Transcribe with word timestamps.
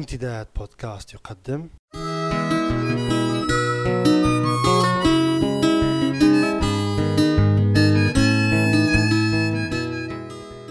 امتداد 0.00 0.46
بودكاست 0.56 1.14
يقدم. 1.14 1.68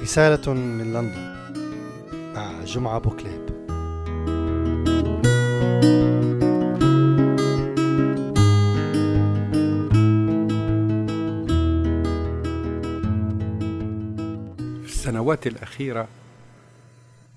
رسالة 0.02 0.54
من 0.54 0.94
لندن. 0.94 1.36
مع 2.36 2.63
جمعة 2.63 3.00
بوكليب. 3.00 3.50
في 14.84 14.86
السنوات 14.86 15.48
الأخيرة 15.48 16.07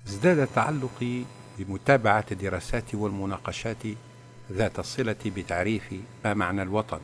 ازداد 0.07 0.47
تعلقي 0.55 1.23
بمتابعة 1.59 2.25
الدراسات 2.31 2.95
والمناقشات 2.95 3.83
ذات 4.51 4.79
الصلة 4.79 5.15
بتعريف 5.25 5.93
ما 6.25 6.33
معنى 6.33 6.61
الوطن. 6.61 6.99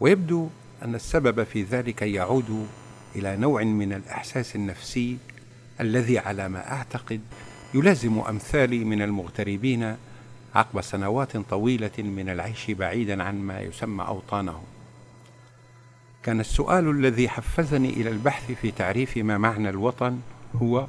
ويبدو 0.00 0.48
أن 0.82 0.94
السبب 0.94 1.42
في 1.42 1.62
ذلك 1.62 2.02
يعود 2.02 2.66
إلى 3.16 3.36
نوع 3.36 3.62
من 3.62 3.92
الإحساس 3.92 4.56
النفسي 4.56 5.18
الذي 5.80 6.18
على 6.18 6.48
ما 6.48 6.72
أعتقد 6.72 7.20
يلازم 7.74 8.18
أمثالي 8.18 8.84
من 8.84 9.02
المغتربين 9.02 9.96
عقب 10.54 10.80
سنوات 10.80 11.36
طويلة 11.36 11.90
من 11.98 12.28
العيش 12.28 12.70
بعيدا 12.70 13.22
عن 13.22 13.40
ما 13.40 13.60
يسمى 13.60 14.04
أوطانهم. 14.04 14.64
كان 16.22 16.40
السؤال 16.40 16.90
الذي 16.90 17.28
حفزني 17.28 17.88
إلى 17.88 18.10
البحث 18.10 18.52
في 18.52 18.70
تعريف 18.70 19.16
ما 19.16 19.38
معنى 19.38 19.68
الوطن 19.68 20.20
هو 20.54 20.86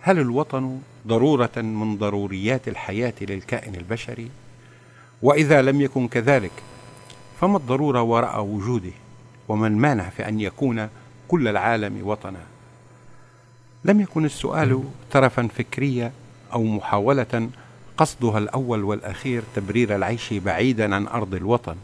هل 0.00 0.18
الوطن 0.18 0.80
ضرورة 1.06 1.56
من 1.56 1.96
ضروريات 1.96 2.68
الحياة 2.68 3.14
للكائن 3.20 3.74
البشري؟ 3.74 4.30
وإذا 5.22 5.62
لم 5.62 5.80
يكن 5.80 6.08
كذلك 6.08 6.52
فما 7.40 7.56
الضرورة 7.56 8.02
وراء 8.02 8.44
وجوده؟ 8.44 8.92
وما 9.48 9.66
المانع 9.66 10.08
في 10.08 10.28
أن 10.28 10.40
يكون 10.40 10.88
كل 11.28 11.48
العالم 11.48 12.06
وطنا؟ 12.06 12.40
لم 13.84 14.00
يكن 14.00 14.24
السؤال 14.24 14.84
ترفا 15.10 15.48
فكريا 15.58 16.12
أو 16.52 16.64
محاولة 16.64 17.48
قصدها 17.96 18.38
الأول 18.38 18.84
والأخير 18.84 19.42
تبرير 19.56 19.96
العيش 19.96 20.32
بعيدا 20.32 20.94
عن 20.94 21.06
أرض 21.06 21.34
الوطن. 21.34 21.76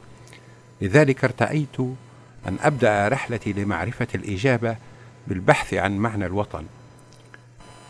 لذلك 0.80 1.24
ارتأيت 1.24 1.80
أن 2.48 2.56
أبدأ 2.60 3.08
رحلتي 3.08 3.52
لمعرفة 3.52 4.06
الإجابة 4.14 4.76
بالبحث 5.26 5.74
عن 5.74 5.96
معنى 5.96 6.26
الوطن. 6.26 6.64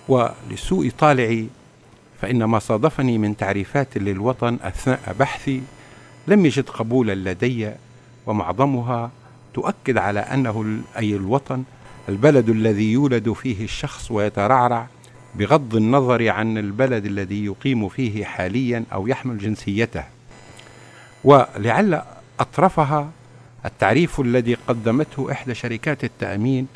ولسوء 0.08 0.90
طالعي 0.98 1.46
فإن 2.20 2.44
ما 2.44 2.58
صادفني 2.58 3.18
من 3.18 3.36
تعريفات 3.36 3.98
للوطن 3.98 4.58
أثناء 4.62 5.16
بحثي 5.18 5.62
لم 6.26 6.46
يجد 6.46 6.68
قبولا 6.68 7.14
لدي 7.30 7.70
ومعظمها 8.26 9.10
تؤكد 9.54 9.98
على 9.98 10.20
أنه 10.20 10.80
أي 10.98 11.16
الوطن 11.16 11.62
البلد 12.08 12.48
الذي 12.48 12.92
يولد 12.92 13.32
فيه 13.32 13.64
الشخص 13.64 14.10
ويترعرع 14.10 14.86
بغض 15.34 15.76
النظر 15.76 16.28
عن 16.28 16.58
البلد 16.58 17.04
الذي 17.04 17.44
يقيم 17.44 17.88
فيه 17.88 18.24
حاليا 18.24 18.84
أو 18.92 19.06
يحمل 19.06 19.38
جنسيته. 19.38 20.04
ولعل 21.24 22.02
أطرفها 22.40 23.10
التعريف 23.64 24.20
الذي 24.20 24.54
قدمته 24.54 25.32
إحدى 25.32 25.54
شركات 25.54 26.04
التأمين 26.04 26.66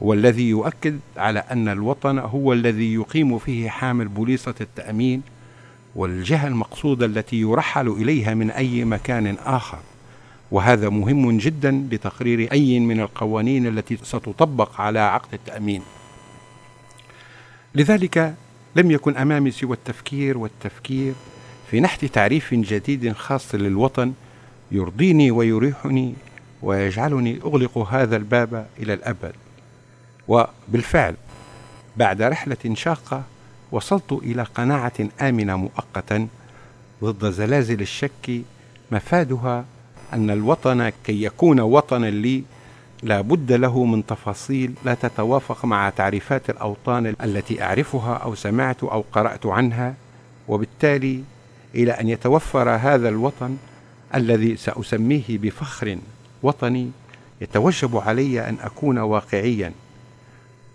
والذي 0.00 0.48
يؤكد 0.48 1.00
على 1.16 1.38
أن 1.38 1.68
الوطن 1.68 2.18
هو 2.18 2.52
الذي 2.52 2.94
يقيم 2.94 3.38
فيه 3.38 3.68
حامل 3.68 4.08
بوليصة 4.08 4.54
التأمين 4.60 5.22
والجهة 5.96 6.46
المقصودة 6.46 7.06
التي 7.06 7.36
يرحل 7.36 7.88
إليها 7.88 8.34
من 8.34 8.50
أي 8.50 8.84
مكان 8.84 9.36
آخر. 9.44 9.78
وهذا 10.50 10.88
مهم 10.88 11.38
جدا 11.38 11.88
لتقرير 11.90 12.52
أي 12.52 12.80
من 12.80 13.00
القوانين 13.00 13.66
التي 13.66 13.96
ستطبق 13.96 14.80
على 14.80 14.98
عقد 14.98 15.34
التأمين. 15.34 15.82
لذلك 17.74 18.34
لم 18.76 18.90
يكن 18.90 19.16
أمامي 19.16 19.50
سوى 19.50 19.76
التفكير 19.76 20.38
والتفكير 20.38 21.14
في 21.70 21.80
نحت 21.80 22.04
تعريف 22.04 22.54
جديد 22.54 23.12
خاص 23.12 23.54
للوطن 23.54 24.12
يرضيني 24.72 25.30
ويريحني 25.30 26.14
ويجعلني 26.62 27.38
أغلق 27.44 27.78
هذا 27.78 28.16
الباب 28.16 28.66
إلى 28.78 28.94
الأبد. 28.94 29.34
وبالفعل 30.28 31.14
بعد 31.96 32.22
رحلة 32.22 32.74
شاقة 32.74 33.22
وصلت 33.72 34.12
إلى 34.12 34.42
قناعة 34.42 34.92
آمنة 35.20 35.56
مؤقتا 35.56 36.28
ضد 37.04 37.30
زلازل 37.30 37.80
الشك 37.80 38.40
مفادها 38.92 39.64
أن 40.12 40.30
الوطن 40.30 40.88
كي 41.04 41.22
يكون 41.22 41.60
وطنا 41.60 42.06
لي 42.06 42.42
لا 43.02 43.20
بد 43.20 43.52
له 43.52 43.84
من 43.84 44.06
تفاصيل 44.06 44.74
لا 44.84 44.94
تتوافق 44.94 45.64
مع 45.64 45.90
تعريفات 45.90 46.50
الأوطان 46.50 47.14
التي 47.22 47.62
أعرفها 47.62 48.14
أو 48.14 48.34
سمعت 48.34 48.84
أو 48.84 49.04
قرأت 49.12 49.46
عنها 49.46 49.94
وبالتالي 50.48 51.22
إلى 51.74 51.92
أن 51.92 52.08
يتوفر 52.08 52.70
هذا 52.70 53.08
الوطن 53.08 53.56
الذي 54.14 54.56
سأسميه 54.56 55.24
بفخر 55.28 55.98
وطني 56.42 56.90
يتوجب 57.40 57.96
علي 57.96 58.48
أن 58.48 58.56
أكون 58.62 58.98
واقعيا. 58.98 59.72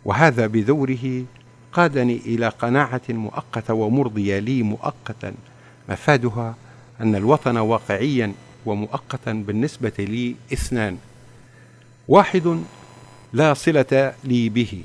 وهذا 0.06 0.48
بدوره 0.48 1.24
قادني 1.74 2.18
إلى 2.18 2.48
قناعة 2.48 3.02
مؤقتة 3.10 3.74
ومرضيه 3.74 4.40
لي 4.40 4.64
مؤقتا. 4.64 5.34
مفادها 5.90 6.56
أن 7.02 7.16
الوطن 7.16 7.58
واقعيا 7.58 8.34
ومؤقتا 8.66 9.34
بالنسبة 9.34 9.94
لي 10.00 10.36
اثنان. 10.54 10.98
واحد 12.08 12.64
لا 13.34 13.54
صلة 13.54 14.14
لي 14.24 14.50
به 14.50 14.84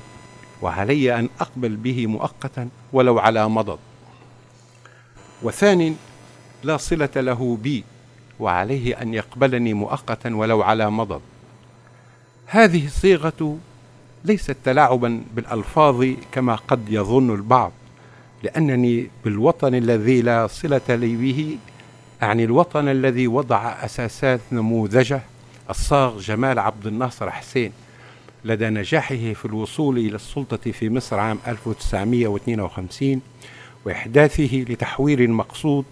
وعلي 0.62 1.18
أن 1.18 1.28
أقبل 1.40 1.76
به 1.76 2.06
مؤقتا 2.06 2.68
ولو 2.92 3.18
على 3.18 3.48
مضض. 3.48 3.78
وثان 5.42 5.96
لا 6.62 6.76
صلة 6.76 7.10
له 7.16 7.58
بي 7.62 7.84
وعليه 8.40 9.02
أن 9.02 9.14
يقبلني 9.14 9.74
مؤقتا 9.74 10.36
ولو 10.36 10.62
على 10.62 10.90
مضض. 10.90 11.20
هذه 12.46 12.88
صيغه 12.88 13.58
ليست 14.26 14.56
تلاعبا 14.64 15.22
بالألفاظ 15.34 16.06
كما 16.32 16.54
قد 16.54 16.80
يظن 16.88 17.34
البعض 17.34 17.72
لأنني 18.42 19.10
بالوطن 19.24 19.74
الذي 19.74 20.22
لا 20.22 20.46
صلة 20.46 20.80
لي 20.88 21.16
به 21.16 21.58
اعني 22.22 22.44
الوطن 22.44 22.88
الذي 22.88 23.26
وضع 23.26 23.84
أساسات 23.84 24.40
نموذجه 24.52 25.20
الصاغ 25.70 26.18
جمال 26.20 26.58
عبد 26.58 26.86
الناصر 26.86 27.30
حسين 27.30 27.72
لدى 28.44 28.68
نجاحه 28.68 29.32
في 29.32 29.44
الوصول 29.44 29.98
إلى 29.98 30.16
السلطة 30.16 30.70
في 30.72 30.90
مصر 30.90 31.18
عام 31.18 31.38
1952 31.46 33.20
وإحداثه 33.84 34.64
لتحوير 34.68 35.28
مقصود 35.28 35.84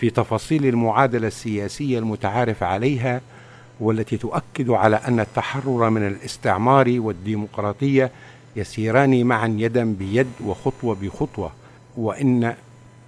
في 0.00 0.10
تفاصيل 0.10 0.66
المعادلة 0.66 1.26
السياسية 1.26 1.98
المتعارف 1.98 2.62
عليها 2.62 3.20
والتي 3.80 4.16
تؤكد 4.16 4.70
على 4.70 4.96
أن 4.96 5.20
التحرر 5.20 5.90
من 5.90 6.06
الاستعمار 6.06 6.94
والديمقراطية 6.98 8.10
يسيران 8.56 9.24
معا 9.24 9.56
يدا 9.58 9.84
بيد 9.84 10.30
وخطوة 10.44 10.96
بخطوة 11.02 11.52
وإن 11.96 12.54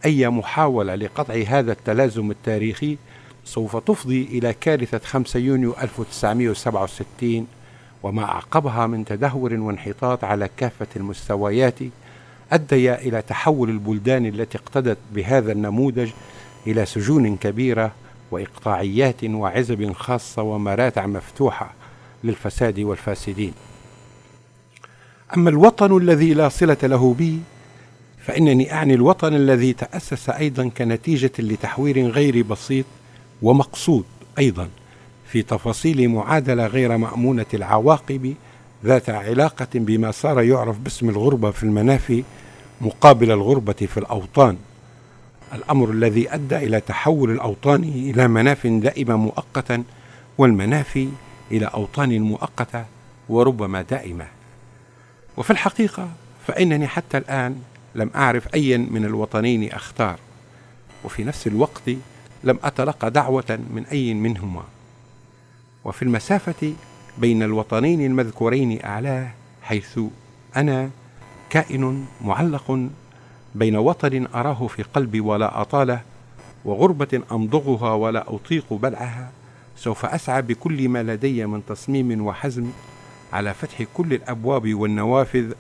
أي 0.05 0.28
محاولة 0.28 0.94
لقطع 0.94 1.34
هذا 1.49 1.72
التلازم 1.72 2.31
التاريخي 2.31 2.97
سوف 3.44 3.77
تفضي 3.77 4.22
إلى 4.22 4.55
كارثة 4.60 4.99
5 4.99 5.41
يونيو 5.41 5.75
1967 5.83 7.47
وما 8.03 8.25
أعقبها 8.25 8.87
من 8.87 9.04
تدهور 9.04 9.54
وانحطاط 9.54 10.25
على 10.25 10.49
كافة 10.56 10.87
المستويات 10.97 11.78
أدي 12.53 12.94
إلى 12.94 13.22
تحول 13.22 13.71
البلدان 13.71 14.27
التي 14.27 14.59
اقتدت 14.59 14.99
بهذا 15.15 15.53
النموذج 15.53 16.10
إلى 16.66 16.86
سجون 16.86 17.36
كبيرة 17.36 17.92
وإقطاعيات 18.33 19.25
وعزب 19.25 19.93
خاصة 19.93 20.43
ومراتع 20.43 21.07
مفتوحة 21.07 21.73
للفساد 22.25 22.81
والفاسدين. 22.81 23.53
أما 25.37 25.51
الوطن 25.51 25.97
الذي 25.97 26.34
لا 26.34 26.49
صلة 26.49 26.77
له 26.83 27.15
بي 27.15 27.39
فإنني 28.27 28.73
أعني 28.73 28.95
الوطن 28.95 29.34
الذي 29.34 29.73
تأسس 29.73 30.31
أيضا 30.31 30.69
كنتيجة 30.69 31.33
لتحوير 31.39 32.09
غير 32.09 32.43
بسيط 32.43 32.84
ومقصود 33.43 34.05
أيضا 34.39 34.69
في 35.29 35.43
تفاصيل 35.43 36.09
معادلة 36.09 36.67
غير 36.67 36.97
مأمونة 36.97 37.47
العواقب 37.55 38.34
ذات 38.84 39.11
علاقة 39.11 39.69
بما 39.75 40.11
صار 40.11 40.41
يعرف 40.41 40.79
باسم 40.79 41.09
الغربة 41.09 41.51
في 41.51 41.63
المنافي 41.63 42.25
مقابل 42.81 43.31
الغربة 43.31 43.73
في 43.73 43.99
الأوطان. 43.99 44.57
الأمر 45.53 45.91
الذي 45.91 46.34
أدى 46.34 46.57
إلى 46.57 46.81
تحول 46.81 47.31
الأوطان 47.31 47.84
إلى 47.84 48.28
مناف 48.28 48.66
دائمة 48.66 49.16
مؤقتا 49.16 49.84
والمنافي 50.39 51.09
إلى 51.51 51.66
أوطان 51.66 52.21
مؤقتة 52.21 52.84
وربما 53.28 53.83
دائمة. 53.83 54.27
وفي 55.37 55.51
الحقيقة 55.51 56.09
فإنني 56.47 56.87
حتى 56.87 57.19
الآن 57.19 57.63
لم 57.95 58.10
أعرف 58.15 58.54
أيا 58.54 58.77
من 58.77 59.04
الوطنين 59.04 59.72
أختار 59.72 60.19
وفي 61.04 61.25
نفس 61.25 61.47
الوقت 61.47 61.91
لم 62.45 62.59
أتلقى 62.65 63.10
دعوة 63.10 63.59
من 63.75 63.84
أي 63.93 64.15
منهما. 64.15 64.65
وفي 65.84 66.03
المسافة 66.03 66.72
بين 67.19 67.43
الوطنين 67.43 68.07
المذكورين 68.07 68.84
أعلاه 68.84 69.31
حيث 69.63 70.01
أنا 70.57 70.91
كائن 71.51 72.07
معلق 72.25 72.89
بين 73.54 73.77
وطن 73.77 74.27
أراه 74.34 74.66
في 74.66 74.83
قلبي 74.83 75.21
ولا 75.21 75.60
أطاله 75.60 76.01
وغربة 76.65 77.22
أمضغها 77.33 77.95
ولا 77.95 78.34
أطيق 78.34 78.72
بلعها 78.72 79.31
سوف 79.77 80.04
أسعى 80.04 80.43
بكل 80.43 80.89
ما 80.89 81.03
لدي 81.03 81.47
من 81.47 81.66
تصميم 81.66 82.27
وحزم 82.27 82.71
على 83.33 83.54
فتح 83.54 83.83
كل 83.95 84.13
الأبواب 84.13 84.75
والنوافذ 84.75 85.53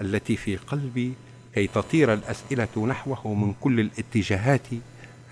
التي 0.00 0.36
في 0.36 0.56
قلبي 0.56 1.12
كي 1.54 1.66
تطير 1.66 2.12
الأسئلة 2.12 2.86
نحوه 2.86 3.34
من 3.34 3.54
كل 3.60 3.80
الاتجاهات 3.80 4.66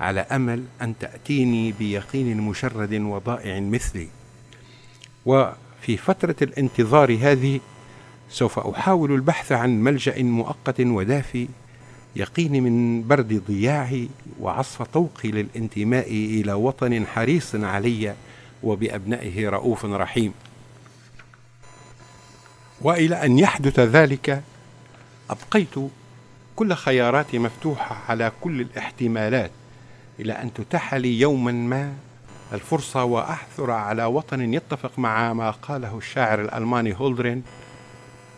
على 0.01 0.21
أمل 0.21 0.65
أن 0.83 0.95
تأتيني 0.99 1.73
بيقين 1.73 2.41
مشرد 2.41 2.95
وضائع 2.95 3.61
مثلي. 3.61 4.09
وفي 5.27 5.97
فترة 5.97 6.37
الانتظار 6.43 7.19
هذه 7.21 7.61
سوف 8.31 8.59
أحاول 8.59 9.13
البحث 9.13 9.53
عن 9.53 9.83
ملجأ 9.83 10.23
مؤقت 10.23 10.81
ودافي 10.81 11.49
يقيني 12.17 12.61
من 12.61 13.09
برد 13.09 13.43
ضياعي 13.49 14.09
وعصف 14.41 14.83
طوقي 14.83 15.31
للانتماء 15.31 16.11
إلى 16.11 16.53
وطن 16.53 17.07
حريص 17.07 17.55
علي 17.55 18.15
وبأبنائه 18.63 19.49
رؤوف 19.49 19.85
رحيم. 19.85 20.33
وإلى 22.81 23.25
أن 23.25 23.39
يحدث 23.39 23.81
ذلك 23.81 24.43
أبقيت 25.31 25.75
كل 26.57 26.75
خياراتي 26.75 27.39
مفتوحة 27.39 27.97
على 28.09 28.33
كل 28.41 28.61
الاحتمالات 28.61 29.51
إلى 30.21 30.33
أن 30.33 30.55
تتاح 30.55 30.95
لي 30.95 31.21
يوما 31.21 31.53
ما 31.53 31.95
الفرصة 32.53 33.05
وأحثر 33.05 33.71
على 33.71 34.05
وطن 34.05 34.55
يتفق 34.55 34.99
مع 34.99 35.33
ما 35.33 35.51
قاله 35.51 35.99
الشاعر 35.99 36.41
الألماني 36.41 36.95
هولدرين 36.95 37.43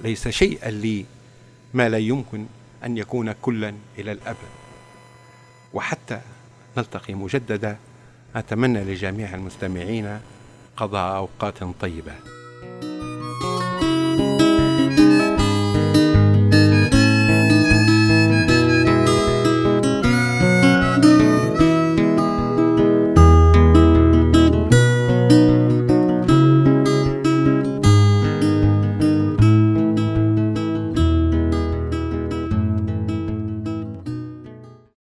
ليس 0.00 0.28
شيئا 0.28 0.70
لي 0.70 1.05
ما 1.75 1.88
لا 1.88 1.99
يمكن 1.99 2.46
أن 2.87 2.97
يكون 2.97 3.33
كلا 3.33 3.75
إلى 3.99 4.12
الابد 4.12 4.37
وحتى 5.75 6.21
نلتقي 6.77 7.15
مجددا. 7.15 7.77
أتمنى 8.37 8.85
لجميع 8.85 9.35
المستمعين 9.35 10.21
قضاء 10.77 11.17
أوقات 11.17 11.65
طيبة. 11.81 12.12